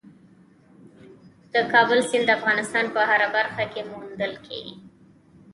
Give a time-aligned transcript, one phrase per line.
[1.53, 4.75] د کابل سیند د افغانستان په هره برخه کې موندل کېږي.